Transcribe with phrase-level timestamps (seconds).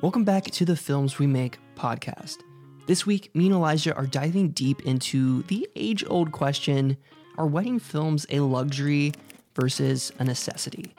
[0.00, 2.44] Welcome back to the Films We Make podcast.
[2.86, 6.96] This week, me and Elijah are diving deep into the age old question
[7.36, 9.12] are wedding films a luxury
[9.56, 10.94] versus a necessity?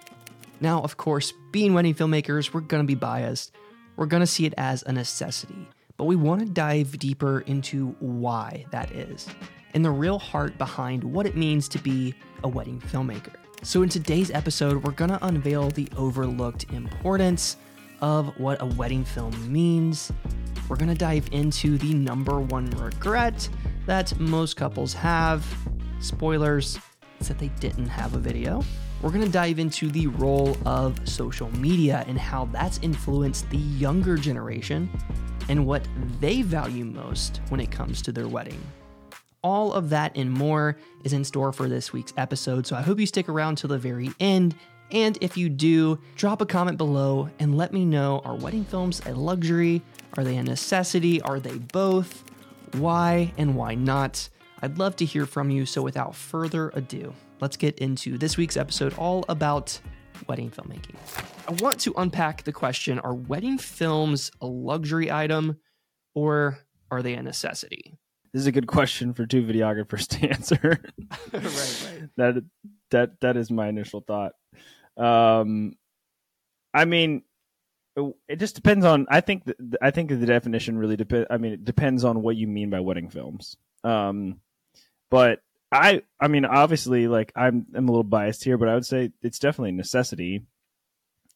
[0.60, 3.54] Now, of course, being wedding filmmakers, we're going to be biased.
[3.96, 7.96] We're going to see it as a necessity, but we want to dive deeper into
[8.02, 9.30] why that is
[9.74, 12.14] and the real heart behind what it means to be
[12.44, 13.36] a wedding filmmaker.
[13.64, 17.56] So, in today's episode, we're going to unveil the overlooked importance
[18.02, 20.12] of what a wedding film means.
[20.68, 23.50] We're going to dive into the number one regret
[23.86, 25.46] that most couples have.
[26.00, 26.78] Spoilers,
[27.20, 28.64] it's that they didn't have a video.
[29.02, 33.58] We're going to dive into the role of social media and how that's influenced the
[33.58, 34.90] younger generation
[35.48, 35.88] and what
[36.20, 38.62] they value most when it comes to their wedding.
[39.42, 43.00] All of that and more is in store for this week's episode, so I hope
[43.00, 44.54] you stick around till the very end.
[44.92, 49.02] And if you do, drop a comment below and let me know are wedding films
[49.06, 49.82] a luxury?
[50.18, 51.22] Are they a necessity?
[51.22, 52.24] Are they both?
[52.74, 54.30] Why and why not?
[54.62, 58.58] I'd love to hear from you, so without further ado, let's get into this week's
[58.58, 59.80] episode all about
[60.28, 60.96] wedding filmmaking.
[61.48, 65.60] I want to unpack the question Are wedding films a luxury item
[66.16, 66.60] or
[66.92, 67.98] are they a necessity?
[68.34, 70.60] This is a good question for two videographers to answer.
[71.34, 72.10] right, right.
[72.18, 72.44] That
[72.92, 74.34] that that is my initial thought.
[75.00, 75.74] Um,
[76.74, 77.24] I mean,
[78.28, 79.08] it just depends on.
[79.10, 81.28] I think the, I think the definition really depends.
[81.30, 83.58] I mean, it depends on what you mean by wedding films.
[83.84, 84.42] Um,
[85.10, 88.86] but I, I mean, obviously, like I'm, I'm a little biased here, but I would
[88.86, 90.44] say it's definitely a necessity.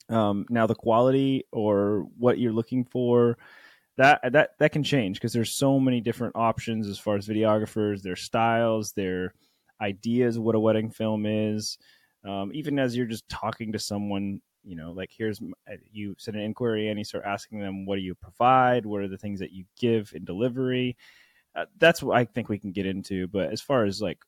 [0.10, 3.38] Um, now the quality or what you're looking for,
[3.98, 8.02] that that that can change because there's so many different options as far as videographers,
[8.02, 9.34] their styles, their
[9.80, 11.78] ideas of what a wedding film is.
[12.26, 15.42] Um, even as you're just talking to someone, you know, like here's
[15.92, 18.86] you send an inquiry and you start asking them, what do you provide?
[18.86, 20.96] What are the things that you give in delivery?
[21.56, 23.28] Uh, that's what I think we can get into.
[23.28, 24.20] But as far as like,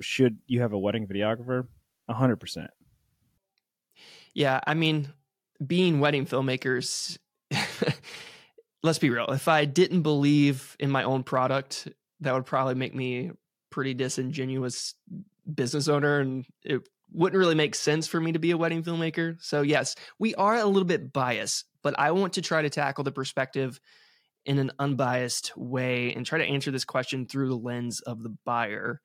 [0.00, 1.66] should you have a wedding videographer?
[2.08, 2.70] A hundred percent.
[4.34, 5.08] Yeah, I mean,
[5.64, 7.16] being wedding filmmakers,
[8.82, 9.26] let's be real.
[9.26, 11.88] If I didn't believe in my own product,
[12.20, 13.30] that would probably make me
[13.70, 14.94] pretty disingenuous
[15.52, 16.82] business owner, and it
[17.14, 19.36] wouldn't really make sense for me to be a wedding filmmaker.
[19.40, 23.04] So yes, we are a little bit biased, but I want to try to tackle
[23.04, 23.80] the perspective
[24.44, 28.36] in an unbiased way and try to answer this question through the lens of the
[28.44, 29.00] buyer.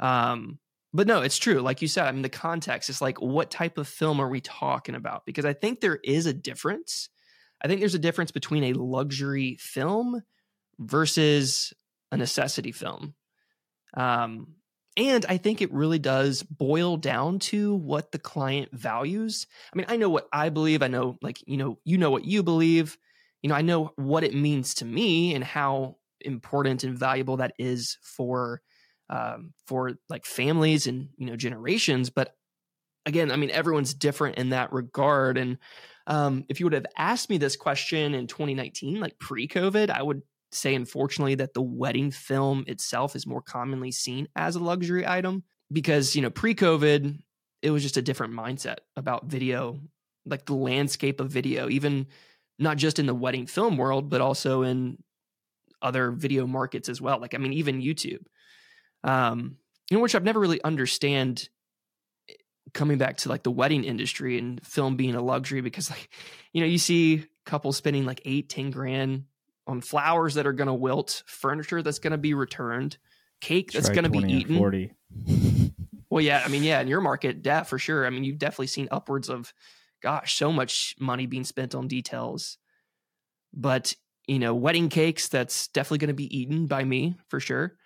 [0.00, 0.58] Um,
[0.92, 1.60] but no, it's true.
[1.60, 4.40] Like you said, I mean, the context is like, what type of film are we
[4.40, 5.24] talking about?
[5.24, 7.10] Because I think there is a difference.
[7.62, 10.22] I think there's a difference between a luxury film
[10.78, 11.72] versus
[12.10, 13.14] a necessity film.
[13.94, 14.54] Um,
[15.00, 19.46] and I think it really does boil down to what the client values.
[19.72, 20.82] I mean, I know what I believe.
[20.82, 22.98] I know, like, you know, you know what you believe
[23.42, 27.54] you know, I know what it means to me and how important and valuable that
[27.58, 28.60] is for
[29.08, 32.10] um, for like families and you know generations.
[32.10, 32.36] But
[33.06, 35.38] again, I mean, everyone's different in that regard.
[35.38, 35.58] And
[36.06, 40.22] um, if you would have asked me this question in 2019, like pre-COVID, I would
[40.52, 45.44] say, unfortunately, that the wedding film itself is more commonly seen as a luxury item
[45.72, 47.18] because you know pre-COVID,
[47.62, 49.80] it was just a different mindset about video,
[50.26, 52.06] like the landscape of video, even
[52.58, 54.98] not just in the wedding film world, but also in
[55.82, 57.18] other video markets as well.
[57.18, 58.22] Like, I mean, even YouTube,
[59.02, 59.56] um,
[59.90, 61.48] you know, which I've never really understand
[62.28, 62.34] eh,
[62.74, 66.10] coming back to like the wedding industry and film being a luxury because like,
[66.52, 69.24] you know, you see couples spending like eight, 10 grand
[69.66, 72.98] on flowers that are going to wilt, furniture that's going to be returned,
[73.40, 74.56] cake that's going to be eaten.
[74.56, 74.92] 40.
[76.10, 76.42] well, yeah.
[76.44, 78.06] I mean, yeah, in your market, yeah, for sure.
[78.06, 79.52] I mean, you've definitely seen upwards of
[80.02, 82.58] gosh, so much money being spent on details.
[83.52, 83.94] But,
[84.26, 87.76] you know, wedding cakes, that's definitely going to be eaten by me for sure.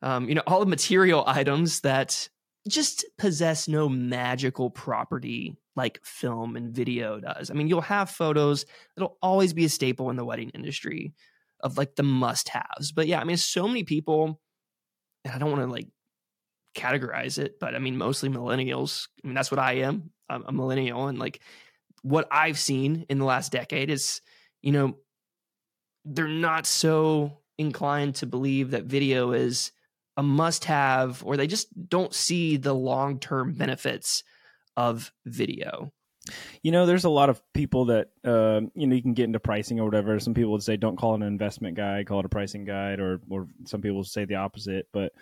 [0.00, 2.28] Um, you know, all the material items that
[2.68, 7.50] just possess no magical property like film and video does.
[7.50, 8.66] I mean, you'll have photos,
[8.96, 11.14] it'll always be a staple in the wedding industry
[11.60, 12.92] of like the must haves.
[12.92, 14.40] But yeah, I mean, so many people,
[15.24, 15.88] and I don't want to like
[16.76, 19.08] categorize it, but I mean, mostly millennials.
[19.24, 20.10] I mean, that's what I am.
[20.28, 21.06] I'm a millennial.
[21.08, 21.40] And like
[22.02, 24.20] what I've seen in the last decade is,
[24.60, 24.96] you know,
[26.04, 29.72] they're not so inclined to believe that video is
[30.16, 34.22] a must have, or they just don't see the long term benefits
[34.78, 35.92] of video.
[36.62, 39.40] You know, there's a lot of people that uh, you know you can get into
[39.40, 40.20] pricing or whatever.
[40.20, 43.00] Some people would say don't call it an investment guide, call it a pricing guide,
[43.00, 44.86] or or some people say the opposite.
[44.92, 45.12] But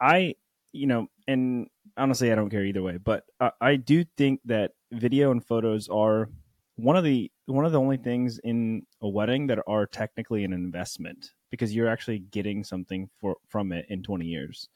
[0.00, 0.36] I
[0.72, 2.96] you know, and honestly, I don't care either way.
[2.96, 6.28] But I, I do think that video and photos are
[6.76, 10.52] one of the one of the only things in a wedding that are technically an
[10.52, 14.68] investment because you're actually getting something for from it in 20 years.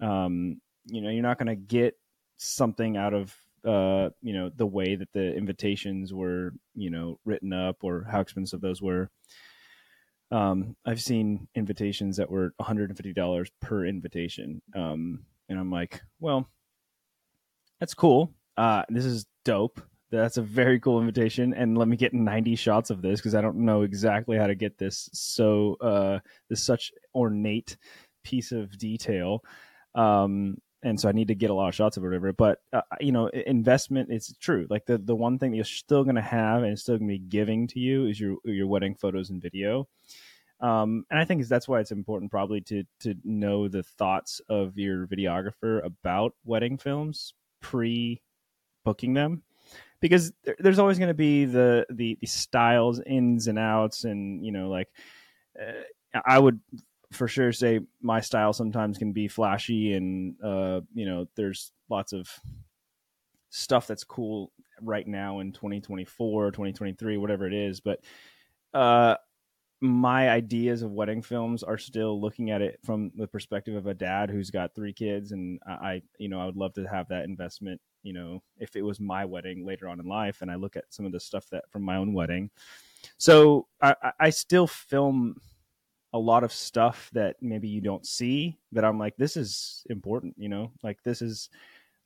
[0.00, 1.94] Um, you know, you're not going to get
[2.36, 3.34] something out of
[3.66, 8.20] uh, you know the way that the invitations were you know written up or how
[8.20, 9.10] expensive those were.
[10.30, 16.48] Um, I've seen invitations that were $150 per invitation, um, and I'm like, well,
[17.78, 18.32] that's cool.
[18.56, 19.80] Uh, this is dope.
[20.10, 23.40] That's a very cool invitation, and let me get 90 shots of this because I
[23.40, 26.18] don't know exactly how to get this so uh,
[26.48, 27.76] this such ornate
[28.24, 29.42] piece of detail.
[29.94, 32.32] Um, and so I need to get a lot of shots of whatever.
[32.32, 34.68] But uh, you know, investment is true.
[34.70, 37.08] Like the the one thing that you're still going to have and it's still going
[37.08, 39.88] to be giving to you is your your wedding photos and video.
[40.60, 44.78] Um, and I think that's why it's important probably to to know the thoughts of
[44.78, 48.22] your videographer about wedding films pre
[48.84, 49.42] booking them
[49.98, 54.52] because there's always going to be the, the, the styles ins and outs and you
[54.52, 54.88] know like
[55.60, 56.60] uh, I would
[57.12, 62.12] for sure say my style sometimes can be flashy and uh, you know there's lots
[62.12, 62.28] of
[63.50, 68.00] stuff that's cool right now in 2024 2023 whatever it is but
[68.74, 69.14] uh,
[69.80, 73.94] my ideas of wedding films are still looking at it from the perspective of a
[73.94, 77.24] dad who's got three kids and i you know i would love to have that
[77.24, 80.76] investment you know if it was my wedding later on in life and i look
[80.76, 82.50] at some of the stuff that from my own wedding.
[83.18, 85.36] So i i still film
[86.16, 90.34] a lot of stuff that maybe you don't see that I'm like, this is important,
[90.38, 91.50] you know, like this is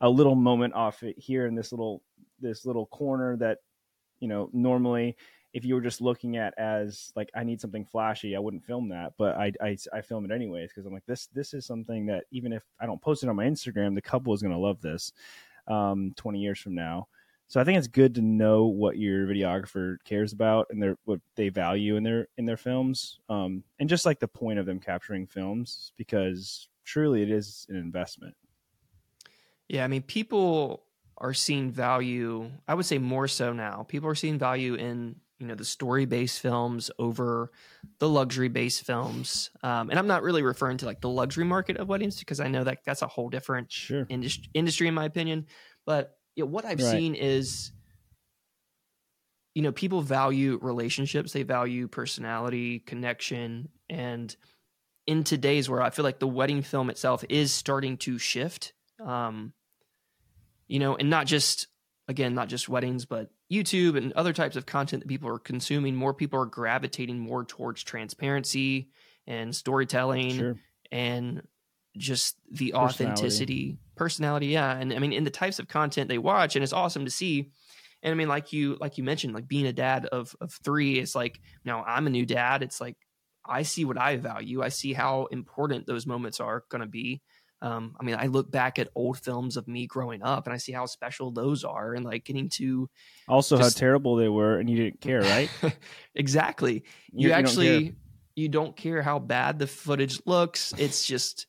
[0.01, 2.03] a little moment off it here in this little
[2.41, 3.59] this little corner that,
[4.19, 5.17] you know, normally
[5.53, 8.89] if you were just looking at as like I need something flashy, I wouldn't film
[8.89, 12.07] that, but I I, I film it anyways because I'm like this this is something
[12.07, 14.81] that even if I don't post it on my Instagram, the couple is gonna love
[14.81, 15.13] this
[15.69, 17.07] um, 20 years from now.
[17.51, 21.19] So I think it's good to know what your videographer cares about and their what
[21.35, 24.79] they value in their in their films, um, and just like the point of them
[24.79, 28.37] capturing films, because truly it is an investment.
[29.69, 30.85] Yeah, I mean, people
[31.19, 32.53] are seeing value.
[32.69, 33.85] I would say more so now.
[33.89, 37.51] People are seeing value in you know the story based films over
[37.99, 41.79] the luxury based films, um, and I'm not really referring to like the luxury market
[41.79, 44.07] of weddings because I know that that's a whole different sure.
[44.09, 45.47] industry, industry in my opinion,
[45.85, 46.91] but you know, what I've right.
[46.91, 47.71] seen is,
[49.55, 54.35] you know, people value relationships, they value personality, connection, and
[55.07, 58.73] in today's world, I feel like the wedding film itself is starting to shift.
[59.05, 59.53] Um,
[60.67, 61.67] you know, and not just
[62.09, 65.95] again, not just weddings, but YouTube and other types of content that people are consuming.
[65.95, 68.89] More people are gravitating more towards transparency
[69.27, 70.57] and storytelling sure.
[70.91, 71.43] and
[71.97, 74.47] just the authenticity, personality.
[74.47, 74.75] Yeah.
[74.75, 77.51] And I mean, in the types of content they watch, and it's awesome to see.
[78.03, 80.99] And I mean, like you, like you mentioned, like being a dad of, of three,
[80.99, 82.63] it's like, now I'm a new dad.
[82.63, 82.97] It's like,
[83.45, 84.63] I see what I value.
[84.63, 87.21] I see how important those moments are going to be.
[87.61, 90.57] Um, I mean, I look back at old films of me growing up and I
[90.57, 92.89] see how special those are and like getting to
[93.29, 93.77] also just...
[93.77, 95.51] how terrible they were and you didn't care, right?
[96.15, 96.85] exactly.
[97.13, 97.97] You, you actually, don't
[98.35, 100.73] you don't care how bad the footage looks.
[100.79, 101.47] It's just,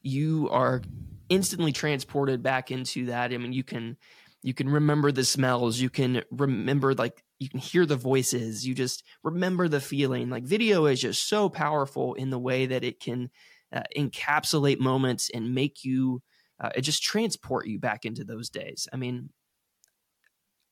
[0.00, 0.82] you are
[1.28, 3.32] instantly transported back into that.
[3.32, 3.96] I mean, you can
[4.42, 8.74] you can remember the smells, you can remember like you can hear the voices, you
[8.74, 10.30] just remember the feeling.
[10.30, 13.30] Like video is just so powerful in the way that it can
[13.72, 16.22] uh, encapsulate moments and make you
[16.60, 18.88] uh, it just transport you back into those days.
[18.92, 19.30] I mean,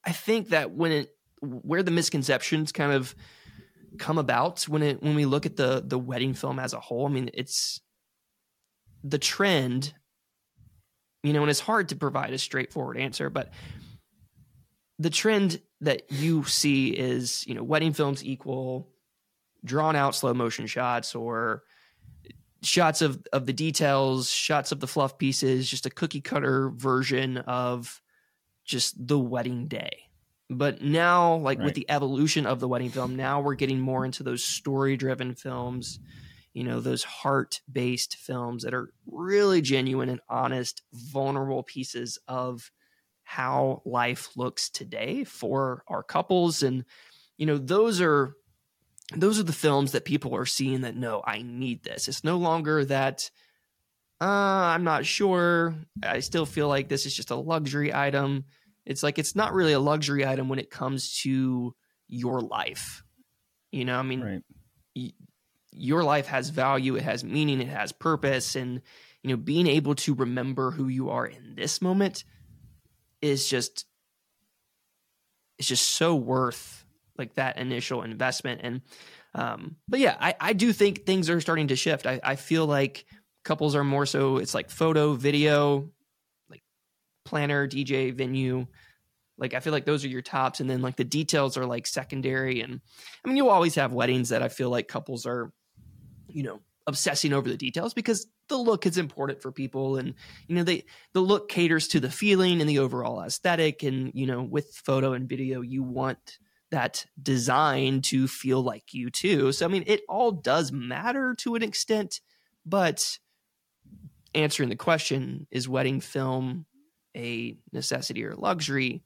[0.05, 1.11] I think that when it
[1.41, 3.15] where the misconceptions kind of
[3.99, 7.07] come about when it when we look at the the wedding film as a whole,
[7.07, 7.81] I mean, it's
[9.03, 9.95] the trend,
[11.23, 13.53] you know, and it's hard to provide a straightforward answer, but
[14.99, 18.89] the trend that you see is, you know, wedding films equal
[19.65, 21.63] drawn out slow motion shots or
[22.63, 27.39] shots of of the details, shots of the fluff pieces, just a cookie cutter version
[27.39, 28.01] of
[28.65, 29.91] just the wedding day.
[30.49, 31.67] But now, like right.
[31.67, 35.35] with the evolution of the wedding film, now we're getting more into those story driven
[35.35, 36.01] films
[36.53, 42.71] you know those heart based films that are really genuine and honest vulnerable pieces of
[43.31, 46.65] how life looks today for our couples.
[46.65, 46.85] And
[47.37, 48.35] you know those are
[49.15, 52.09] those are the films that people are seeing that no i need this.
[52.09, 53.31] It's no longer that
[54.21, 55.77] uh, i'm not sure.
[56.03, 58.47] I still feel like this is just a luxury item.
[58.85, 61.75] It's like it's not really a luxury item when it comes to
[62.09, 63.05] your life.
[63.71, 65.15] You know i mean right
[65.73, 68.83] your life has value, it has meaning, it has purpose, and
[69.23, 72.25] you know, being able to remember who you are in this moment
[73.21, 73.87] is just
[75.59, 76.85] it's just so worth
[77.19, 78.63] like that initial investment.
[78.65, 78.81] And
[79.35, 82.07] um, but yeah, I, I do think things are starting to shift.
[82.07, 83.05] I, I feel like
[83.45, 85.91] couples are more so it's like photo, video,
[86.49, 86.63] like
[87.25, 88.67] planner, DJ, venue.
[89.39, 91.87] Like I feel like those are your tops, and then like the details are like
[91.87, 92.63] secondary.
[92.63, 92.81] And
[93.25, 95.53] I mean, you'll always have weddings that I feel like couples are,
[96.33, 100.15] you know, obsessing over the details because the look is important for people and
[100.49, 103.83] you know they the look caters to the feeling and the overall aesthetic.
[103.83, 106.39] And you know with photo and video you want
[106.71, 109.53] that design to feel like you too.
[109.53, 112.21] So i mean it all does matter to an extent
[112.67, 113.19] but
[114.35, 116.67] answering the question is wedding film
[117.17, 119.03] a necessity or luxury?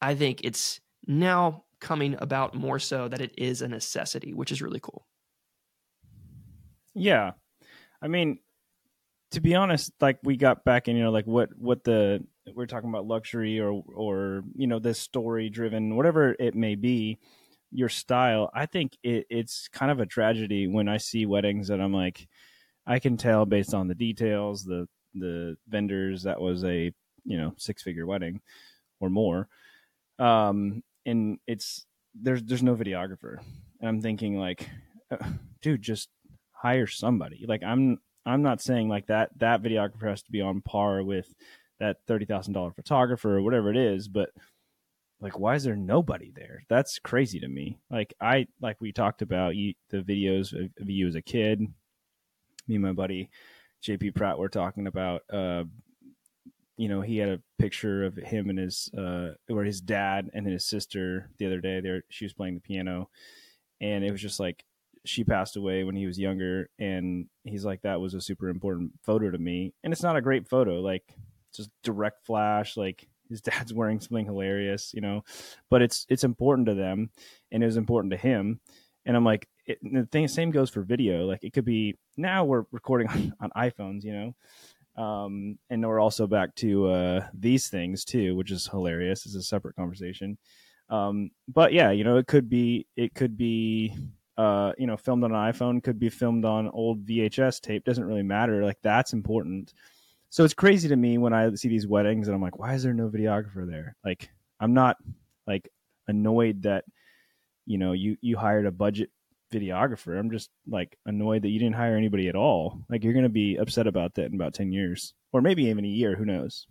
[0.00, 4.62] I think it's now coming about more so that it is a necessity which is
[4.62, 5.06] really cool
[6.94, 7.32] yeah.
[8.00, 8.38] I mean,
[9.32, 12.24] to be honest, like we got back in, you know, like what what the
[12.54, 17.18] we're talking about luxury or or you know this story driven, whatever it may be,
[17.72, 18.50] your style.
[18.54, 22.28] I think it, it's kind of a tragedy when I see weddings that I'm like,
[22.86, 26.92] I can tell based on the details, the the vendors that was a
[27.24, 28.40] you know six figure wedding
[29.00, 29.48] or more,
[30.18, 33.38] um, and it's there's there's no videographer,
[33.80, 34.68] and I'm thinking like,
[35.10, 35.16] uh,
[35.62, 36.08] dude, just
[36.64, 37.44] hire somebody.
[37.46, 41.34] Like I'm I'm not saying like that that videographer has to be on par with
[41.78, 44.30] that thirty thousand dollar photographer or whatever it is, but
[45.20, 46.64] like why is there nobody there?
[46.70, 47.78] That's crazy to me.
[47.90, 51.60] Like I like we talked about you, the videos of, of you as a kid.
[52.66, 53.30] Me and my buddy
[53.86, 55.64] JP Pratt were talking about uh
[56.76, 60.46] you know, he had a picture of him and his uh or his dad and
[60.46, 61.80] his sister the other day.
[61.80, 63.10] There she was playing the piano
[63.82, 64.64] and it was just like
[65.04, 68.92] she passed away when he was younger and he's like that was a super important
[69.02, 69.72] photo to me.
[69.82, 71.04] And it's not a great photo like
[71.54, 75.22] just direct flash like his dad's wearing something hilarious you know?
[75.70, 77.10] But it's it's important to them
[77.52, 78.60] and it was important to him.
[79.06, 82.44] And i'm like it, the thing same goes for video like it could be now
[82.44, 85.02] we're recording on, on iphones you know?
[85.02, 89.42] Um and we're also back to uh these things too which is hilarious it's a
[89.42, 90.38] separate conversation.
[90.88, 93.94] Um but yeah you know it could be it could be
[94.36, 97.84] uh, you know, filmed on an iPhone, could be filmed on old VHS tape.
[97.84, 98.64] Doesn't really matter.
[98.64, 99.74] Like that's important.
[100.30, 102.82] So it's crazy to me when I see these weddings and I'm like, why is
[102.82, 103.96] there no videographer there?
[104.04, 104.96] Like I'm not
[105.46, 105.70] like
[106.08, 106.84] annoyed that
[107.66, 109.10] you know you you hired a budget
[109.52, 110.18] videographer.
[110.18, 112.80] I'm just like annoyed that you didn't hire anybody at all.
[112.88, 115.88] Like you're to be upset about that in about 10 years or maybe even a
[115.88, 116.66] year, who knows.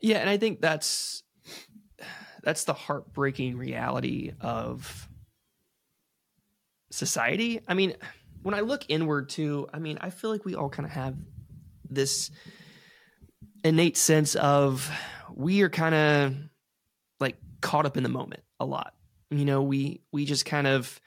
[0.00, 1.22] Yeah, and I think that's
[2.42, 5.08] that's the heartbreaking reality of
[6.90, 7.60] society.
[7.66, 7.94] I mean,
[8.42, 11.16] when I look inward too, I mean, I feel like we all kind of have
[11.88, 12.30] this
[13.64, 14.90] innate sense of
[15.34, 16.34] we are kind of
[17.20, 18.94] like caught up in the moment a lot.
[19.30, 21.00] You know, we we just kind of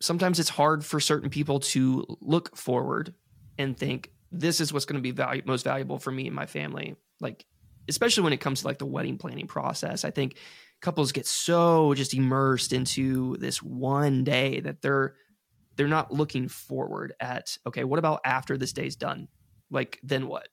[0.00, 3.14] sometimes it's hard for certain people to look forward
[3.58, 6.46] and think this is what's going to be value, most valuable for me and my
[6.46, 6.96] family.
[7.20, 7.46] Like
[7.88, 10.04] especially when it comes to like the wedding planning process.
[10.04, 10.36] I think
[10.80, 15.14] couples get so just immersed into this one day that they're
[15.76, 19.28] they're not looking forward at okay what about after this day's done?
[19.70, 20.48] Like then what?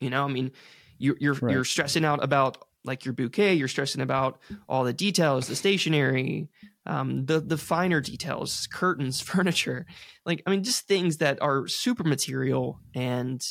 [0.00, 0.52] You know i mean
[0.98, 1.52] you're you're, right.
[1.52, 6.48] you're stressing out about like your bouquet you're stressing about all the details the stationery
[6.86, 9.86] um, the the finer details curtains furniture.
[10.24, 13.42] Like i mean just things that are super material and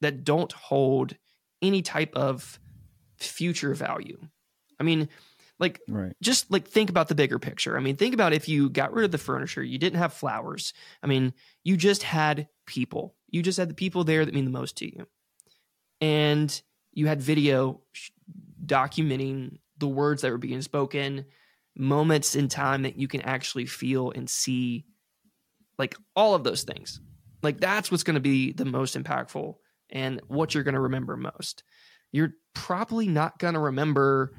[0.00, 1.16] that don't hold
[1.62, 2.58] any type of
[3.18, 4.18] future value.
[4.78, 5.08] I mean,
[5.58, 6.14] like right.
[6.22, 7.76] just like think about the bigger picture.
[7.76, 10.72] I mean, think about if you got rid of the furniture, you didn't have flowers.
[11.02, 11.32] I mean,
[11.64, 13.14] you just had people.
[13.28, 15.06] You just had the people there that mean the most to you.
[16.00, 16.60] And
[16.92, 17.80] you had video
[18.64, 21.26] documenting the words that were being spoken,
[21.76, 24.84] moments in time that you can actually feel and see
[25.78, 27.00] like all of those things.
[27.42, 29.54] Like that's what's going to be the most impactful
[29.90, 31.62] and what you're going to remember most.
[32.12, 34.32] You're probably not going to remember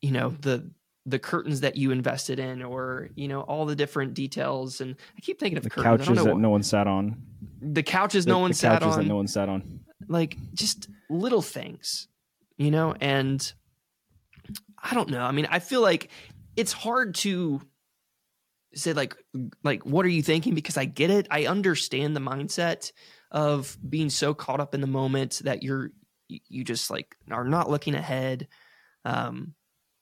[0.00, 0.70] you know the
[1.06, 4.80] the curtains that you invested in or you know all the different details.
[4.80, 6.06] And i keep thinking of the curtains.
[6.06, 7.22] couches that no one sat on.
[7.60, 9.80] The couches the, no one sat on that no one sat on.
[10.08, 12.08] Like just little things
[12.60, 12.94] you know?
[13.00, 13.52] And
[14.82, 15.22] i don't know.
[15.22, 16.10] I mean i feel like
[16.56, 17.60] it's hard to
[18.74, 19.16] say like
[19.64, 20.54] like what are you thinking?
[20.54, 21.26] Because i get it.
[21.30, 22.92] I understand the mindset
[23.30, 25.90] of being so caught up in the moment that you're
[26.28, 28.46] you just like are not looking ahead.
[29.04, 29.54] Um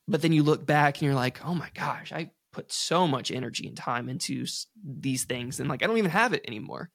[0.08, 3.30] but then you look back and you're like, oh my gosh, I put so much
[3.30, 4.46] energy and time into
[4.82, 6.90] these things, and like I don't even have it anymore.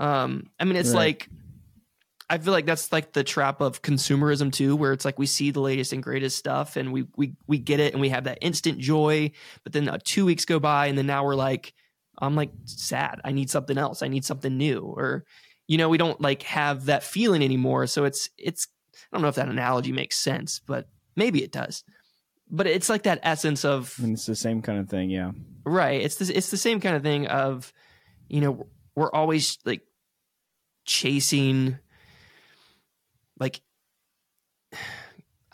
[0.00, 0.98] Um, I mean, it's right.
[0.98, 1.28] like
[2.32, 5.50] I feel like that's like the trap of consumerism too, where it's like we see
[5.50, 8.38] the latest and greatest stuff and we we we get it and we have that
[8.40, 9.30] instant joy,
[9.64, 11.74] but then uh, two weeks go by and then now we're like,
[12.18, 13.20] I'm like sad.
[13.22, 14.02] I need something else.
[14.02, 15.26] I need something new, or
[15.68, 17.86] you know, we don't like have that feeling anymore.
[17.86, 18.66] So it's it's
[19.12, 21.84] I don't know if that analogy makes sense, but maybe it does.
[22.54, 25.32] But it's like that essence of And it's the same kind of thing, yeah.
[25.64, 26.00] right.
[26.02, 27.72] It's the it's the same kind of thing of,
[28.28, 29.80] you know, we're always like
[30.84, 31.78] chasing
[33.40, 33.62] like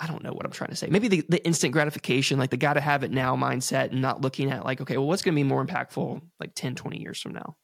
[0.01, 0.87] I don't know what I'm trying to say.
[0.89, 4.51] Maybe the, the instant gratification, like the gotta have it now mindset and not looking
[4.51, 7.57] at like, okay, well, what's gonna be more impactful like 10, 20 years from now?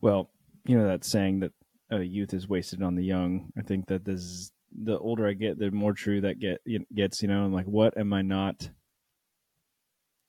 [0.00, 0.30] Well,
[0.64, 1.52] you know that saying that
[1.92, 3.52] uh, youth is wasted on the young.
[3.58, 6.60] I think that this is, the older I get, the more true that get
[6.94, 7.22] gets.
[7.22, 8.68] You know, I'm like, what am I not?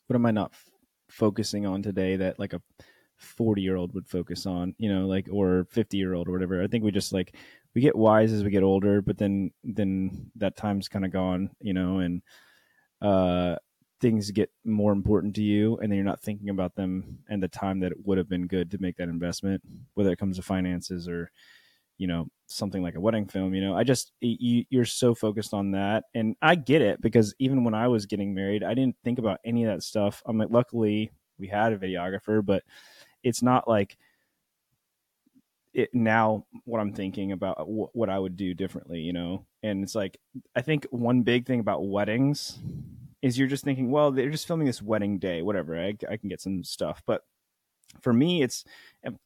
[0.07, 0.69] What am I not f-
[1.09, 2.61] focusing on today that like a
[3.17, 4.75] 40 year old would focus on?
[4.77, 6.63] You know, like or 50 year old or whatever.
[6.63, 7.35] I think we just like
[7.75, 11.51] we get wise as we get older, but then then that time's kind of gone.
[11.61, 12.21] You know, and
[13.01, 13.55] uh
[14.01, 17.47] things get more important to you and then you're not thinking about them and the
[17.47, 19.61] time that it would have been good to make that investment
[19.95, 21.29] whether it comes to finances or
[21.99, 25.53] you know something like a wedding film you know i just you, you're so focused
[25.53, 26.05] on that.
[26.15, 29.39] And i get it because even when i was getting married i didn't think about
[29.45, 30.23] any of that stuff.
[30.25, 32.63] I'm like luckily we had a videographer but
[33.23, 33.97] it's not like
[35.73, 39.45] it now what i'm thinking about uh, w- what i would do differently you know?
[39.61, 40.17] And it's like
[40.55, 42.57] i think one big thing about weddings
[43.21, 45.77] is you're just thinking, well, they're just filming this wedding day, whatever.
[45.77, 47.23] I, I can get some stuff, but
[48.01, 48.63] for me, it's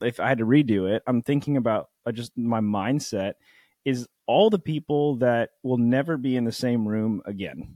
[0.01, 3.33] if I had to redo it, I'm thinking about uh, just my mindset
[3.85, 7.75] is all the people that will never be in the same room again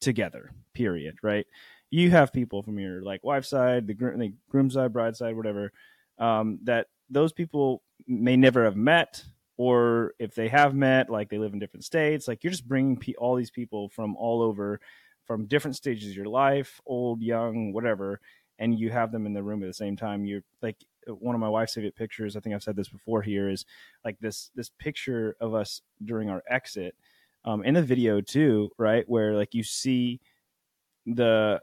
[0.00, 0.50] together.
[0.74, 1.16] Period.
[1.22, 1.46] Right?
[1.90, 5.36] You have people from your like wife's side, the groom, the groom side, bride side,
[5.36, 5.72] whatever.
[6.18, 9.24] Um, that those people may never have met,
[9.56, 12.26] or if they have met, like they live in different states.
[12.28, 14.80] Like you're just bringing pe- all these people from all over
[15.26, 18.20] from different stages of your life, old, young, whatever,
[18.58, 20.24] and you have them in the room at the same time.
[20.24, 22.36] You're like one of my wife's favorite pictures.
[22.36, 23.22] I think I've said this before.
[23.22, 23.64] Here is
[24.04, 26.94] like this this picture of us during our exit,
[27.44, 29.04] um, in the video too, right?
[29.08, 30.20] Where like you see
[31.06, 31.60] the,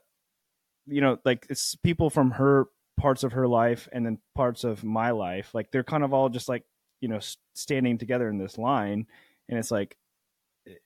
[0.86, 2.68] you know, like it's people from her
[3.00, 5.54] parts of her life and then parts of my life.
[5.54, 6.63] Like they're kind of all just like
[7.00, 7.20] you know
[7.54, 9.08] standing together in this line,
[9.50, 9.98] and it's like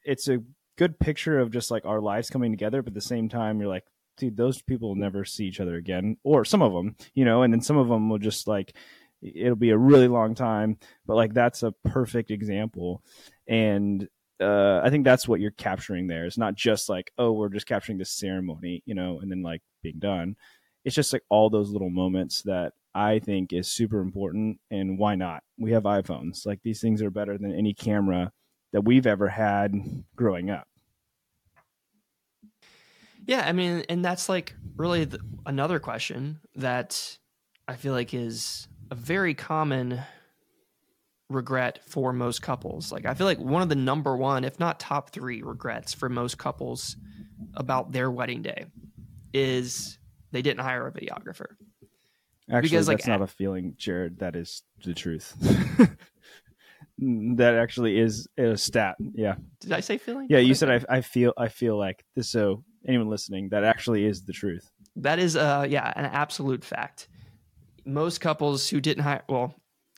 [0.04, 0.42] it's a
[0.78, 3.70] good picture of just like our lives coming together, but at the same time, you're
[3.70, 3.86] like,
[4.18, 7.44] dude, those people will never see each other again, or some of them, you know,
[7.44, 8.76] and then some of them will just like,
[9.22, 13.02] it'll be a really long time, but like that's a perfect example.
[13.48, 14.08] And
[14.40, 16.26] uh, I think that's what you're capturing there.
[16.26, 19.62] It's not just like, oh, we're just capturing this ceremony, you know, and then like
[19.82, 20.36] being done.
[20.84, 24.60] It's just like all those little moments that I think is super important.
[24.70, 25.44] And why not?
[25.58, 26.46] We have iPhones.
[26.46, 28.32] Like these things are better than any camera
[28.74, 29.74] that we've ever had
[30.16, 30.68] growing up.
[33.26, 37.18] Yeah, I mean, and that's like really the, another question that
[37.68, 40.02] I feel like is a very common
[41.30, 42.92] regret for most couples.
[42.92, 46.10] Like, I feel like one of the number one, if not top three, regrets for
[46.10, 46.96] most couples
[47.56, 48.66] about their wedding day
[49.34, 49.98] is
[50.32, 51.48] they didn't hire a videographer.
[52.50, 54.20] Actually, because, that's like, not a feeling, Jaired.
[54.20, 55.34] That is the truth.
[57.00, 58.96] that actually is a stat.
[59.00, 59.36] Yeah.
[59.62, 60.28] Did I say feeling?
[60.30, 62.30] Yeah, you said I, I feel I feel like this.
[62.30, 64.72] So anyone listening, that actually is the truth.
[64.96, 67.08] That is, uh, yeah, an absolute fact.
[67.86, 69.56] Most couples who didn't hire, well,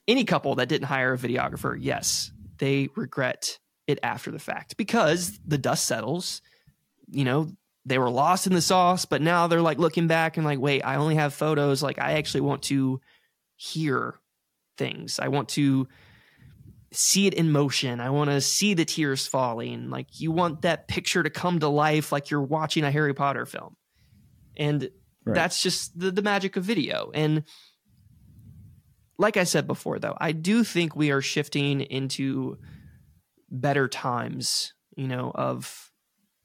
[0.08, 5.39] any couple that didn't hire a videographer, yes, they regret it after the fact because
[5.45, 6.41] the dust settles.
[7.10, 7.52] You know,
[7.86, 10.82] they were lost in the sauce, but now they're like looking back and like, wait,
[10.82, 11.82] I only have photos.
[11.82, 13.00] Like, I actually want to
[13.56, 14.15] hear
[14.78, 15.19] things.
[15.19, 15.88] I want to
[16.91, 18.00] see it in motion.
[18.00, 19.89] I want to see the tears falling.
[19.89, 23.45] Like you want that picture to come to life like you're watching a Harry Potter
[23.45, 23.76] film.
[24.56, 24.89] And
[25.26, 25.36] right.
[25.36, 27.12] that's just the, the magic of video.
[27.13, 27.43] And
[29.17, 32.58] like I said before, though, I do think we are shifting into
[33.50, 35.91] better times, you know, of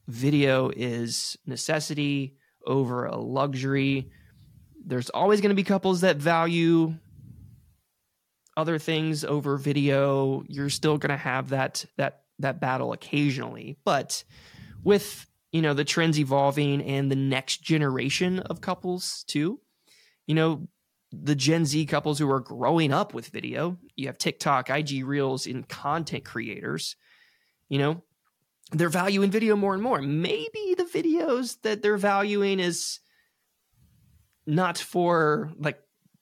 [0.08, 2.34] video is necessity
[2.66, 4.10] over a luxury.
[4.84, 6.94] There's always going to be couples that value
[8.56, 13.76] other things over video, you're still going to have that that that battle occasionally.
[13.84, 14.24] But
[14.82, 19.60] with you know the trends evolving and the next generation of couples too,
[20.26, 20.68] you know
[21.12, 25.46] the Gen Z couples who are growing up with video, you have TikTok, IG Reels,
[25.46, 26.96] and content creators.
[27.68, 28.02] You know,
[28.72, 30.00] they're valuing video more and more.
[30.00, 33.00] Maybe the videos that they're valuing is
[34.46, 35.78] not for like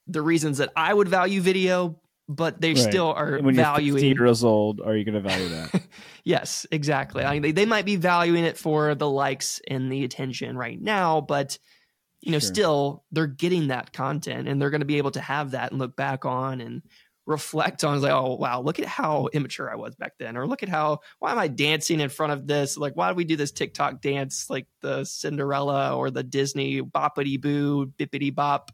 [0.06, 2.80] the reasons that I would value video, but they Right.
[2.80, 5.82] still are when you're valuing 15 years old, are you going to value that?
[6.24, 7.24] yes, exactly.
[7.24, 10.80] I mean, they, they might be valuing it for the likes and the attention right
[10.80, 11.58] now, but
[12.20, 12.48] you know, Sure.
[12.48, 15.80] still they're getting that content and they're going to be able to have that and
[15.80, 16.82] look back on and
[17.26, 20.62] reflect on like, oh wow, look at how immature I was back then, or look
[20.62, 22.76] at how why am I dancing in front of this?
[22.76, 27.40] Like, why do we do this TikTok dance like the Cinderella or the Disney boppity
[27.40, 28.70] boo bippity bop?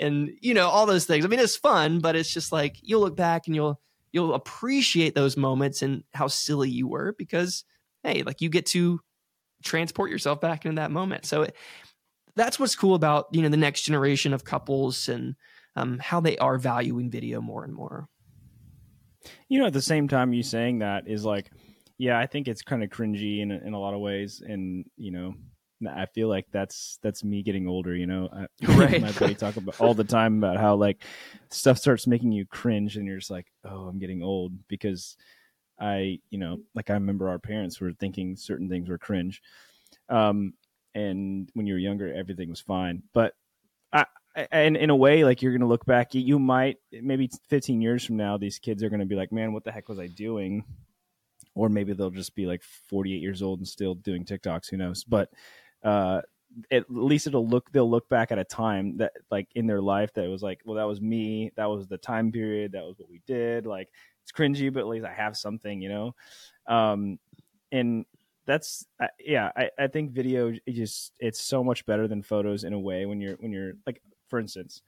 [0.00, 1.24] And you know, all those things.
[1.24, 3.80] I mean, it's fun, but it's just like you'll look back and you'll
[4.12, 7.64] you'll appreciate those moments and how silly you were because
[8.04, 9.00] hey like you get to
[9.64, 11.56] transport yourself back into that moment so it,
[12.36, 15.34] that's what's cool about you know the next generation of couples and
[15.74, 18.08] um, how they are valuing video more and more
[19.48, 21.50] you know, at the same time, you saying that is like,
[21.98, 25.10] yeah, I think it's kind of cringy in in a lot of ways, and you
[25.10, 25.34] know,
[25.86, 27.94] I feel like that's that's me getting older.
[27.94, 29.00] You know, I, Right.
[29.00, 31.02] my buddy talk about all the time about how like
[31.50, 35.16] stuff starts making you cringe, and you're just like, oh, I'm getting old because
[35.80, 39.42] I, you know, like I remember our parents were thinking certain things were cringe,
[40.08, 40.54] um,
[40.94, 43.34] and when you were younger, everything was fine, but.
[43.92, 44.06] I,
[44.50, 47.80] and in a way, like you're going to look back, you- you might maybe 15
[47.80, 50.00] years from now, these kids are going to be like, "Man, what the heck was
[50.00, 50.64] I doing?"
[51.54, 54.68] Or maybe they'll just be like 48 years old and still doing TikToks.
[54.70, 55.04] Who knows?
[55.04, 55.30] But
[55.84, 56.22] uh,
[56.70, 60.12] at least it'll look they'll look back at a time that like in their life
[60.14, 61.52] that was like, well, that was me.
[61.56, 62.72] That was the time period.
[62.72, 63.66] That was what we did.
[63.66, 63.88] Like
[64.22, 66.14] it's cringy, but at least I have something, you know.
[66.66, 67.18] Um,
[67.72, 68.06] and
[68.46, 72.64] that's uh, yeah I, I think video it just it's so much better than photos
[72.64, 74.82] in a way when you're when you're like for instance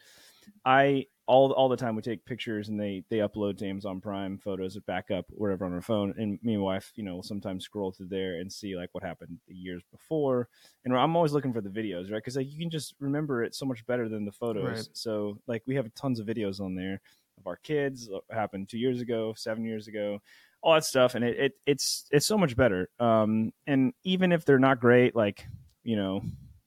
[0.64, 4.38] i all all the time we take pictures and they they upload to amazon prime
[4.38, 6.14] photos that back up wherever on our phone.
[6.16, 8.90] And me and my wife you know will sometimes scroll through there and see like
[8.92, 10.48] what happened the years before.
[10.84, 12.18] And i'm always looking for the videos right?
[12.18, 14.64] Because like you can just remember it so much better than the photos.
[14.64, 14.88] Right.
[14.92, 17.00] so like we have tons of videos on there
[17.38, 20.20] of our kids what happened two years ago seven years ago
[20.62, 21.14] all that stuff.
[21.14, 22.88] And it, it it's it's so much better.
[22.98, 25.46] Um and even if they're not great like
[25.84, 26.22] you know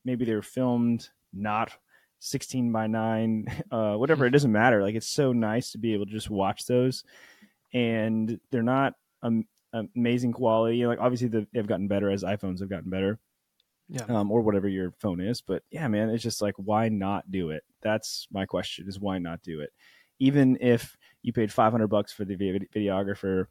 [0.06, 1.72] maybe they're filmed not
[2.20, 6.06] 16 by 9 uh whatever it doesn't matter like it's so nice to be able
[6.06, 7.04] to just watch those
[7.74, 9.46] and they're not um,
[9.96, 13.20] amazing quality like obviously the, they've gotten better as iphones have gotten better
[13.90, 15.42] yeah um, or whatever your phone is.
[15.42, 17.64] But yeah, man, it's just like, why not do it?
[17.82, 19.72] That's my question: is why not do it?
[20.20, 23.48] Even if you paid five hundred bucks for the videographer,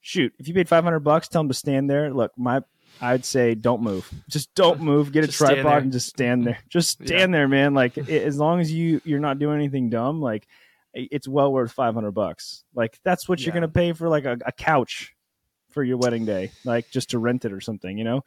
[0.00, 2.12] shoot, if you paid five hundred bucks, tell him to stand there.
[2.12, 2.62] Look, my,
[3.00, 4.10] I'd say don't move.
[4.28, 5.12] Just don't move.
[5.12, 6.58] Get a Just tripod and just stand there.
[6.68, 7.06] Just Yeah.
[7.06, 7.74] stand there, man.
[7.74, 10.46] Like i as long as you you're not doing anything dumb, like
[10.94, 12.64] it's well worth five hundred bucks.
[12.74, 15.14] Like that's what you're gonna pay for like a, a couch
[15.70, 18.22] for your wedding day, like just to rent it or something, you know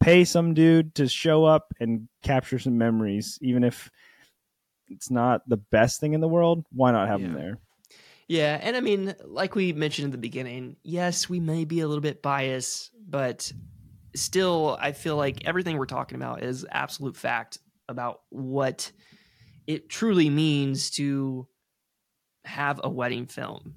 [0.00, 3.90] pay some dude to show up and capture some memories, even if
[4.88, 6.64] it's not the best thing in the world.
[6.72, 7.58] Why not have them there?
[8.28, 11.88] Yeah, and I mean, like we mentioned in the beginning, yes, we may be a
[11.88, 13.52] little bit biased, but
[14.16, 18.90] still, I feel like everything we're talking about is absolute fact about what
[19.66, 21.46] it truly means to
[22.44, 23.76] have a wedding film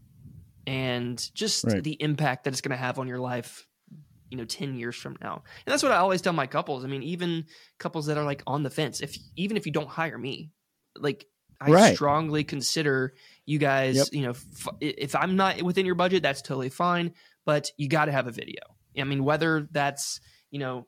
[0.67, 1.83] and just Right.
[1.83, 3.65] the impact that it's going to have on your life
[4.29, 6.87] you know 10 years from now and that's what i always tell my couples i
[6.87, 7.45] mean even
[7.79, 10.51] couples that are like on the fence if even if you don't hire me
[10.95, 11.25] like
[11.59, 11.95] i Right.
[11.95, 13.15] strongly consider
[13.47, 14.07] you guys Yep.
[14.11, 18.05] you know f- if i'm not within your budget that's totally fine but you got
[18.05, 18.61] to have a video
[18.97, 20.19] i mean whether that's
[20.51, 20.87] you know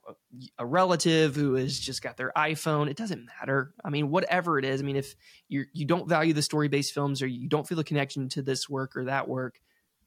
[0.58, 3.74] a- relative who has just got their iphone it doesn't matter.
[3.84, 5.16] I mean whatever it is i mean if
[5.50, 8.42] you you don't value the story based films or you don't feel a connection to
[8.42, 9.60] this work or that work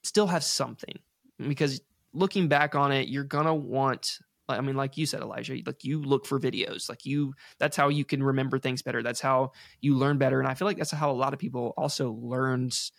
[0.03, 0.99] still have something.
[1.39, 1.81] Because
[2.13, 6.01] looking back on it you're gonna want i mean like you said elijah like you
[6.01, 9.03] look for videos like you that's how you can remember things better.
[9.03, 10.39] That's how you learn better.
[10.39, 12.93] And i feel like that's how a lot of people also learns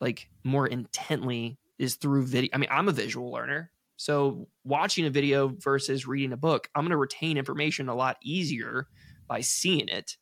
[0.00, 2.50] like more intently is through video.
[2.52, 6.84] I mean i'm a visual learner so watching a video versus reading a book i'm
[6.84, 8.88] going to retain information a lot easier
[9.28, 10.16] by seeing it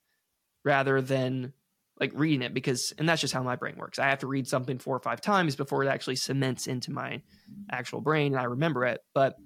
[0.65, 1.53] rather than
[2.01, 3.99] like reading it because and that's just how my brain works.
[3.99, 7.23] I have to read something four or five times before it actually cements into my
[7.71, 9.01] actual brain and i remember it.
[9.15, 9.37] But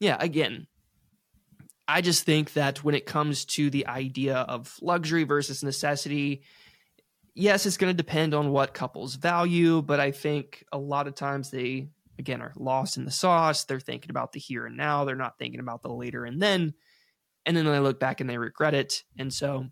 [0.00, 0.66] yeah again
[1.88, 6.42] i just think that when it comes to the idea of luxury versus necessity
[7.34, 11.14] yes it's going to depend on what couples value but i think a lot of
[11.14, 13.64] times they again are lost in the sauce.
[13.64, 15.04] They're thinking about the here and now.
[15.04, 16.74] They're not thinking about the later and then.
[17.46, 19.02] And then they look back and they regret it.
[19.18, 19.66] And so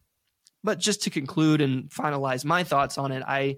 [0.64, 3.56] but just to conclude and finalize my thoughts on it i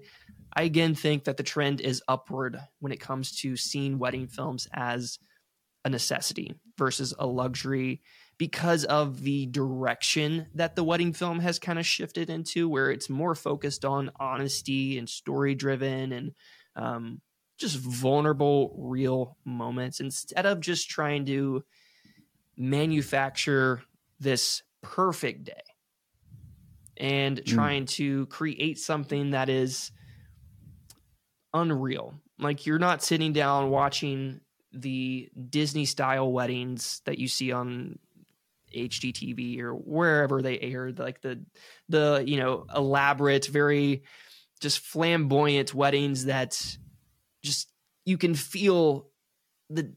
[0.53, 4.67] i again think that the trend is upward when it comes to seeing wedding films
[4.73, 5.19] as
[5.83, 8.01] a necessity versus a luxury
[8.37, 13.09] because of the direction that the wedding film has kind of shifted into where it's
[13.09, 16.31] more focused on honesty and story driven and
[16.75, 17.21] um,
[17.57, 21.63] just vulnerable, real moments instead of just trying to
[22.57, 23.81] manufacture
[24.19, 25.63] this perfect day
[26.97, 27.45] and mm.
[27.45, 29.91] trying to create something that is
[31.53, 32.13] unreal.
[32.39, 34.41] Like you're not sitting down watching
[34.73, 37.97] the Disney style weddings that you see on
[38.75, 41.41] HGTV or wherever they air like the
[41.87, 44.03] the you know elaborate very
[44.59, 46.77] just flamboyant weddings that
[47.45, 47.71] just
[48.05, 49.07] you can feel
[49.69, 49.91] the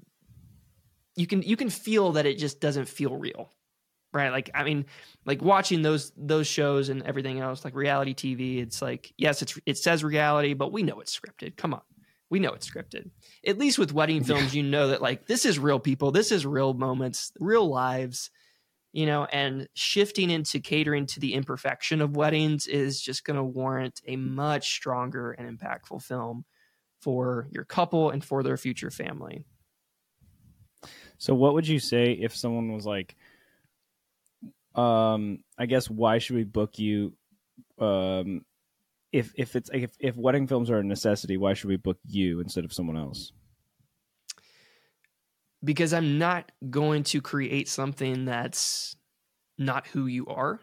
[1.17, 3.51] you can you can feel that it just doesn't feel real
[4.13, 4.31] right?
[4.31, 4.87] Like i mean
[5.27, 9.59] like watching those those shows and everything else like reality tv it's like yes it's
[9.67, 11.57] it says reality but we know it's scripted.
[11.57, 11.83] Come on.
[12.31, 13.11] We know it's scripted.
[13.47, 16.11] At least with wedding films you know that like this is real people.
[16.11, 18.31] This is real moments real lives
[18.93, 23.45] you know and shifting into catering to the imperfection of weddings is just going to
[23.45, 26.45] warrant a much stronger and impactful film
[27.01, 29.45] for your couple and for their future family
[31.19, 33.17] so what would you say if someone was like
[34.75, 37.15] um I guess why should we book you
[37.79, 38.45] um
[39.13, 42.41] if if it's if if wedding films are a necessity, why should we book you
[42.41, 43.33] instead of someone else?
[45.65, 48.97] Because I'm not going to create something that's
[49.57, 50.61] not who you are.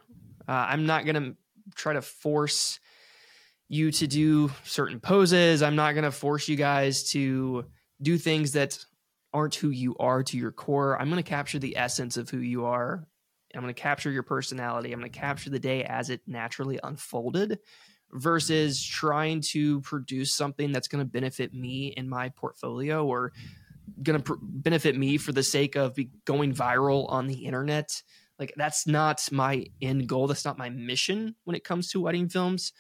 [0.48, 1.36] Uh, I'm not going to
[1.76, 2.80] try to force
[3.67, 5.62] you to do certain poses.
[5.62, 7.65] I'm not going to force you guys to
[8.01, 8.78] do things that
[9.34, 10.99] aren't who you are to your core.
[10.99, 13.08] I'm going to capture the essence of who you are
[13.56, 14.91] I'm going to capture your personality.
[14.91, 17.60] I'm going to capture the day as it naturally unfolded
[18.12, 23.32] versus trying to produce something that's going to benefit me in my portfolio or
[24.04, 28.01] going to pr- benefit me for the sake of going viral on the internet.
[28.38, 30.28] Like that's not my end goal.
[30.28, 32.73] That's not my mission when it comes to wedding films.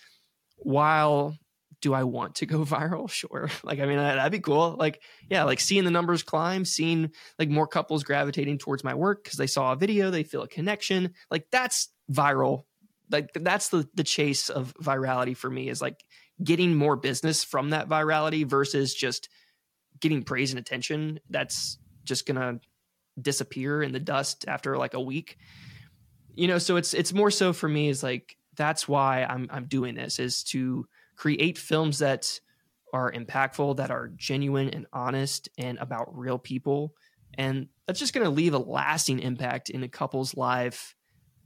[0.57, 1.37] While
[1.81, 3.09] do I want to go viral?
[3.09, 3.49] Sure.
[3.63, 4.75] Like, I mean, that'd be cool.
[4.77, 9.23] Like, yeah, like seeing the numbers climb, seeing like more couples gravitating towards my work
[9.23, 11.13] because they saw a video, they feel a connection.
[11.31, 12.63] Like, that's viral.
[13.11, 16.03] Like, that's the the chase of virality for me is like
[16.43, 19.29] getting more business from that virality versus just
[19.99, 21.19] getting praise and attention.
[21.29, 22.59] That's just gonna
[23.19, 25.37] disappear in the dust after like a week.
[26.35, 29.65] You know, so it's it's more so for me is like that's why I'm I'm
[29.65, 32.39] doing this is to create films that
[32.93, 36.93] are impactful, that are genuine and honest and about real people.
[37.37, 40.95] And that's just going to leave a lasting impact in a couple's life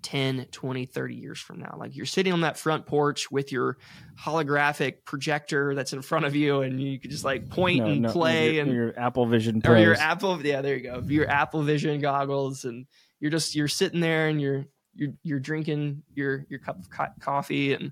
[0.04, 1.76] 10, 20, 30 years from now.
[1.78, 3.78] Like you're sitting on that front porch with your
[4.20, 8.02] holographic projector that's in front of you and you could just like point no, and
[8.04, 11.04] no, play your, and your Apple Vision or your Apple yeah, there you go.
[11.06, 12.86] Your Apple Vision goggles and
[13.20, 17.14] you're just you're sitting there and you're you're you're drinking your your cup of co-
[17.20, 17.92] coffee and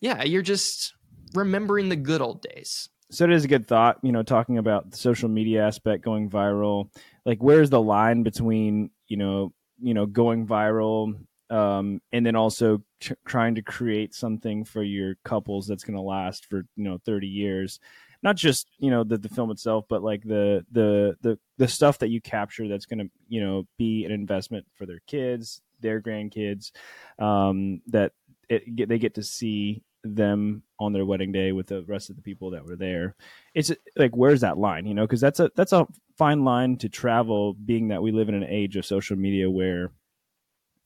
[0.00, 0.94] yeah, you're just
[1.34, 2.88] remembering the good old days.
[3.10, 6.28] So it is a good thought, you know, talking about the social media aspect going
[6.28, 6.90] viral.
[7.24, 11.14] Like where's the line between, you know, you know, going viral
[11.50, 16.02] um, and then also ch- trying to create something for your couples that's going to
[16.02, 17.80] last for, you know, 30 years.
[18.22, 21.98] Not just, you know, the the film itself, but like the the the the stuff
[21.98, 26.00] that you capture that's going to, you know, be an investment for their kids, their
[26.00, 26.72] grandkids
[27.18, 28.12] um, that
[28.48, 32.22] it, they get to see them on their wedding day with the rest of the
[32.22, 33.16] people that were there.
[33.54, 35.06] It's like where's that line, you know?
[35.06, 35.86] Because that's a that's a
[36.16, 37.54] fine line to travel.
[37.54, 39.90] Being that we live in an age of social media where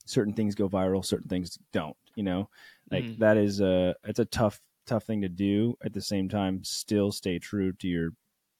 [0.05, 1.97] certain things go viral, certain things don't.
[2.15, 2.49] You know,
[2.91, 3.19] like mm.
[3.19, 5.77] that is a it's a tough tough thing to do.
[5.83, 8.09] At the same time, still stay true to your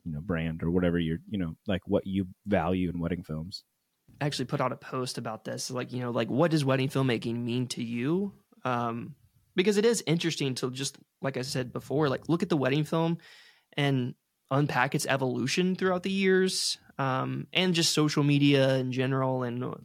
[0.05, 3.63] you know brand or whatever you're you know like what you value in wedding films.
[4.21, 7.43] Actually put out a post about this, like you know, like what does wedding filmmaking
[7.43, 8.33] mean to you?
[8.63, 9.15] Um,
[9.55, 12.83] because it is interesting to just like I said before, like look at the wedding
[12.83, 13.17] film
[13.75, 14.15] and
[14.51, 19.75] unpack its evolution throughout the years, um, and just social media in general, and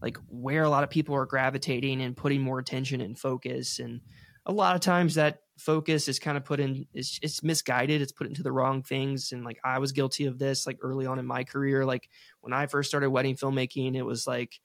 [0.00, 3.78] like where a lot of people are gravitating and putting more attention and focus.
[3.78, 4.00] And
[4.44, 8.12] a lot of times that focus is kind of put in it's, it's misguided it's
[8.12, 11.18] put into the wrong things and like i was guilty of this like early on
[11.18, 12.08] in my career like
[12.40, 14.58] when i first started wedding filmmaking it was like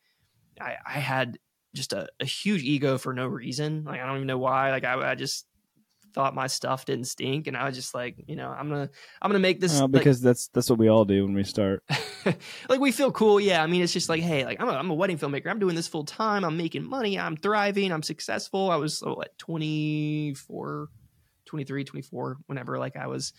[0.62, 1.38] i, I had
[1.78, 3.86] just a, a huge ego for no reason.
[3.86, 4.72] Like I don't even know why.
[4.72, 5.46] Like I, I just
[6.18, 8.90] thought my stuff didn't stink, and I was just like, you know, I'm gonna
[9.22, 11.44] I'm gonna make this uh, because like, that's that's what we all do when we
[11.44, 11.84] start.
[12.68, 13.62] like we feel cool, yeah.
[13.62, 15.46] I mean, it's just like, hey, like I'm a, I'm a wedding filmmaker.
[15.46, 16.44] I'm doing this full time.
[16.44, 17.20] I'm making money.
[17.20, 17.92] I'm thriving.
[17.92, 18.72] I'm successful.
[18.72, 20.90] I was oh, what 24.
[21.46, 23.32] 23 24 whenever like i was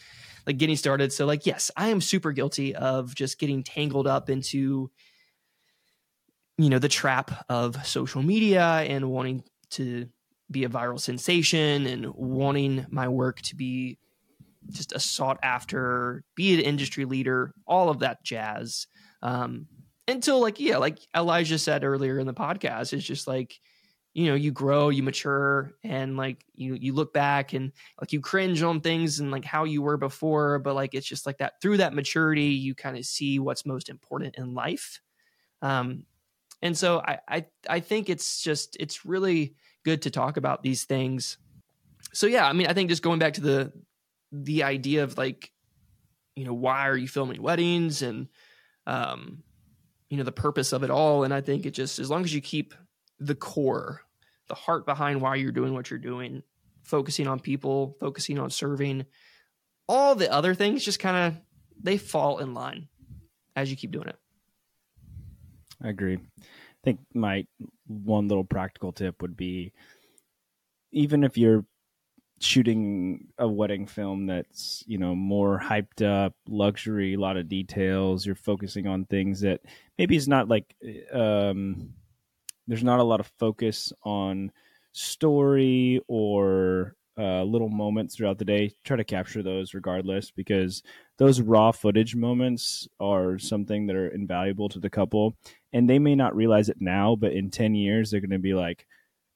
[0.46, 4.30] like getting started so like yes i am super guilty of just getting tangled up
[4.30, 4.90] into
[6.56, 10.08] you know the trap of social media and wanting to
[10.50, 13.98] be a viral sensation and wanting my work to be
[14.70, 18.86] just a sought after, be an industry leader, all of that jazz.
[19.22, 19.66] Um,
[20.06, 23.58] until like yeah, like Elijah said earlier in the podcast, it's just like
[24.14, 28.20] you know you grow you mature and like you you look back and like you
[28.20, 31.60] cringe on things and like how you were before but like it's just like that
[31.60, 35.00] through that maturity you kind of see what's most important in life
[35.62, 36.02] um
[36.62, 40.84] and so I, I i think it's just it's really good to talk about these
[40.84, 41.38] things
[42.12, 43.72] so yeah i mean i think just going back to the
[44.32, 45.50] the idea of like
[46.36, 48.28] you know why are you filming weddings and
[48.86, 49.42] um
[50.10, 52.34] you know the purpose of it all and i think it just as long as
[52.34, 52.74] you keep
[53.18, 54.02] the core
[54.48, 56.42] the heart behind why you're doing what you're doing,
[56.82, 59.04] focusing on people, focusing on serving.
[59.88, 61.40] All the other things just kind of
[61.80, 62.88] they fall in line
[63.54, 64.16] as you keep doing it.
[65.82, 66.16] I agree.
[66.16, 67.44] I think my
[67.88, 69.72] one little practical tip would be
[70.92, 71.64] even if you're
[72.40, 78.24] shooting a wedding film that's you know more hyped up luxury a lot of details
[78.24, 79.60] you're focusing on things that
[79.98, 80.76] maybe it's not like
[81.12, 81.92] um
[82.68, 84.52] there's not a lot of focus on
[84.92, 88.72] story or uh, little moments throughout the day.
[88.84, 90.82] Try to capture those regardless because
[91.16, 95.36] those raw footage moments are something that are invaluable to the couple.
[95.72, 98.54] And they may not realize it now, but in 10 years, they're going to be
[98.54, 98.86] like,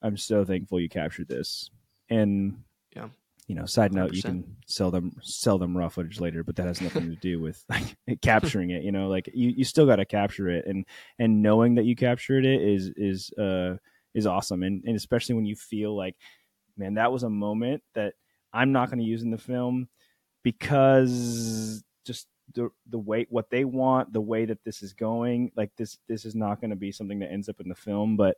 [0.00, 1.70] I'm so thankful you captured this.
[2.08, 2.62] And
[2.94, 3.08] yeah
[3.48, 4.14] you know side note 100%.
[4.14, 7.40] you can sell them sell them raw footage later but that has nothing to do
[7.40, 10.84] with like capturing it you know like you, you still got to capture it and
[11.18, 13.76] and knowing that you captured it is is uh
[14.14, 16.16] is awesome and, and especially when you feel like
[16.76, 18.14] man that was a moment that
[18.52, 19.88] i'm not going to use in the film
[20.42, 25.70] because just the the way what they want the way that this is going like
[25.76, 28.36] this this is not going to be something that ends up in the film but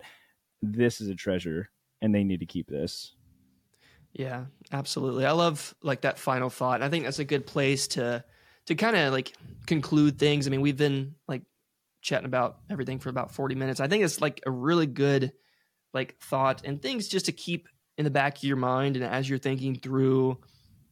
[0.63, 1.71] this is a treasure
[2.03, 3.15] and they need to keep this
[4.15, 5.27] yeah, absolutely.
[5.27, 6.83] I love like that final thought.
[6.83, 8.25] I think that's a good place to
[8.67, 9.35] to kind of like
[9.67, 10.47] conclude things.
[10.47, 11.43] I mean, we've been like
[12.01, 13.81] chatting about everything for about 40 minutes.
[13.81, 15.33] I think it's like a really good
[15.93, 19.29] like thought and things just to keep in the back of your mind and as
[19.29, 20.39] you're thinking through,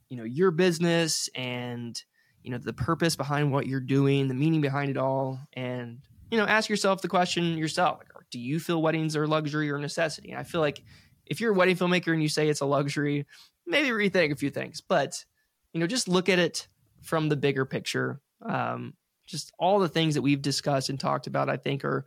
[0.09, 2.01] you know, your business and
[2.43, 6.01] you know the purpose behind what you're doing, the meaning behind it all and
[6.33, 9.79] you know, ask yourself the question yourself, like, do you feel weddings are luxury or
[9.79, 10.31] necessity?
[10.31, 10.83] And I feel like
[11.27, 13.27] if you're a wedding filmmaker and you say it's a luxury,
[13.67, 14.81] maybe rethink a few things.
[14.81, 15.27] But
[15.75, 16.69] you know, just look at it
[17.03, 18.23] from the bigger picture.
[18.41, 18.95] Um,
[19.27, 22.07] just all the things that we've discussed and talked about, I think, are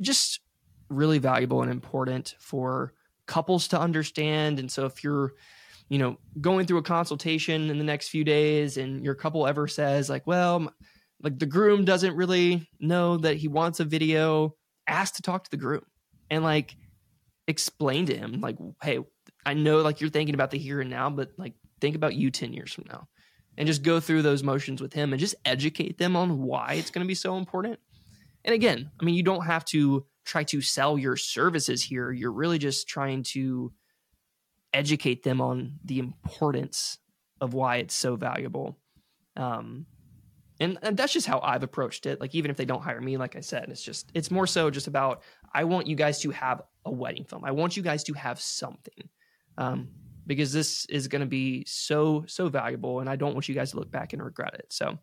[0.00, 0.40] just
[0.88, 2.94] really valuable and important for
[3.26, 4.58] couples to understand.
[4.58, 5.34] And so, if you're
[5.88, 9.66] you know going through a consultation in the next few days and your couple ever
[9.66, 10.72] says like well
[11.22, 14.54] like the groom doesn't really know that he wants a video
[14.86, 15.84] ask to talk to the groom
[16.30, 16.76] and like
[17.46, 18.98] explain to him like hey
[19.46, 22.30] i know like you're thinking about the here and now but like think about you
[22.30, 23.08] 10 years from now.
[23.56, 26.90] And just go through those motions with him and just educate them on why it's
[26.90, 27.80] going to be so important.
[28.44, 32.12] And again i mean you don't have to try to sell your services here.
[32.12, 33.72] You're really just trying to
[34.72, 36.98] educate them on the importance
[37.40, 38.78] of why it's so valuable
[39.36, 39.86] um,
[40.60, 42.20] and, and that's just how I've approached it.
[42.20, 44.70] Like even if they don't hire me, like I said, it's just it's more so
[44.70, 45.22] just about
[45.54, 47.44] I want you guys to have a wedding film.
[47.44, 49.08] I want you guys to have something.
[49.56, 49.88] Um,
[50.26, 53.70] because this is going to be so so valuable and I don't want you guys
[53.70, 54.66] to look back and regret it.
[54.68, 54.98] So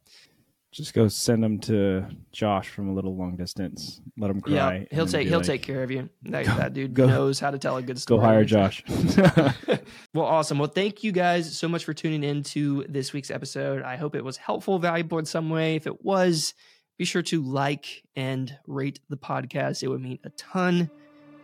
[0.76, 4.02] just go send them to Josh from a little long distance.
[4.18, 4.54] Let him cry.
[4.54, 6.10] Yeah, he'll take he'll like, take care of you.
[6.24, 8.20] That, that dude go, knows how to tell a good story.
[8.20, 8.84] Go hire Josh.
[10.14, 10.60] well, awesome.
[10.60, 13.84] Well, thank you guys so much for tuning in to this week's episode.
[13.84, 15.76] I hope it was helpful, valuable in some way.
[15.76, 16.54] If it was,
[16.98, 19.82] be sure to like and rate the podcast.
[19.82, 20.90] It would mean a ton.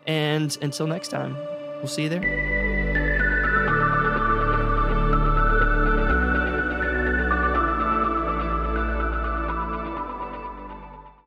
[0.06, 1.36] And until next time,
[1.78, 2.91] we'll see you there.